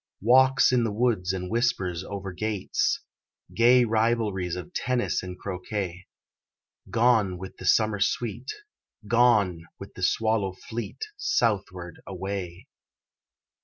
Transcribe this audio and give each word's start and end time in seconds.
Walks 0.23 0.71
in 0.71 0.83
the 0.83 0.91
woods 0.91 1.31
and 1.31 1.47
whispers 1.47 2.03
over 2.03 2.31
gates, 2.33 3.01
Gay 3.53 3.83
rivalries 3.85 4.55
of 4.55 4.73
tennis 4.73 5.21
and 5.21 5.37
croquet 5.37 6.07
Gone 6.89 7.37
with 7.37 7.57
the 7.57 7.67
summer 7.67 7.99
sweet, 7.99 8.51
Gone 9.05 9.61
with 9.77 9.93
the 9.93 10.01
swallow 10.01 10.53
fleet 10.53 11.05
Southward 11.17 12.01
away! 12.07 12.67